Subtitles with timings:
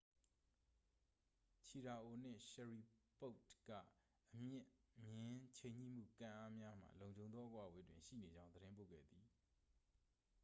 [1.65, 2.79] ချီရာအို နှင့် ရှရီ
[3.19, 3.71] ပို့တ် က
[4.33, 4.67] အမြင့်
[5.05, 9.25] မျဉ်း ချိန်ညှိမှု ကန်အားများမှ လုံခြုံသော အကွာအဝေးတွင် ရှိနေကြောင်း သတင်းပို့ခဲ့သည်